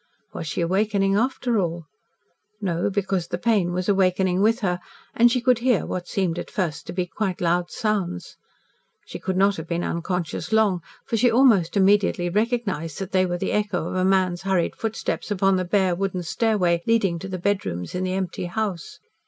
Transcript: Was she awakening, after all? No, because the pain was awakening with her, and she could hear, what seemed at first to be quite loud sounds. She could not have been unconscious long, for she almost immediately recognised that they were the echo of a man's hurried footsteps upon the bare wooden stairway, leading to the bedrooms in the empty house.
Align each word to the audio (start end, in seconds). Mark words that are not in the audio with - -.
Was 0.33 0.47
she 0.47 0.61
awakening, 0.61 1.15
after 1.15 1.59
all? 1.59 1.85
No, 2.59 2.89
because 2.89 3.27
the 3.27 3.37
pain 3.37 3.71
was 3.71 3.87
awakening 3.87 4.41
with 4.41 4.61
her, 4.61 4.79
and 5.13 5.31
she 5.31 5.39
could 5.39 5.59
hear, 5.59 5.85
what 5.85 6.07
seemed 6.07 6.39
at 6.39 6.49
first 6.49 6.87
to 6.87 6.91
be 6.91 7.05
quite 7.05 7.39
loud 7.39 7.69
sounds. 7.69 8.35
She 9.05 9.19
could 9.19 9.37
not 9.37 9.57
have 9.57 9.67
been 9.67 9.83
unconscious 9.83 10.51
long, 10.51 10.81
for 11.05 11.17
she 11.17 11.29
almost 11.29 11.77
immediately 11.77 12.29
recognised 12.29 12.97
that 12.97 13.11
they 13.11 13.27
were 13.27 13.37
the 13.37 13.51
echo 13.51 13.87
of 13.89 13.95
a 13.95 14.03
man's 14.03 14.41
hurried 14.41 14.75
footsteps 14.75 15.29
upon 15.29 15.55
the 15.57 15.65
bare 15.65 15.93
wooden 15.93 16.23
stairway, 16.23 16.81
leading 16.87 17.19
to 17.19 17.27
the 17.27 17.37
bedrooms 17.37 17.93
in 17.93 18.03
the 18.03 18.13
empty 18.13 18.45
house. 18.45 18.97